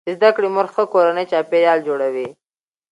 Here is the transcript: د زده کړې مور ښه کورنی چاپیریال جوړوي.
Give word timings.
د 0.05 0.09
زده 0.17 0.29
کړې 0.35 0.47
مور 0.55 0.67
ښه 0.73 0.83
کورنی 0.93 1.23
چاپیریال 1.31 1.79
جوړوي. 1.87 2.27